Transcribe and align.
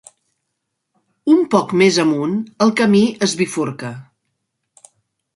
Un 1.33 1.43
poc 1.55 1.75
més 1.81 1.99
amunt, 2.03 2.33
el 2.67 2.73
camí 2.79 3.01
es 3.27 3.35
bifurca. 3.43 3.93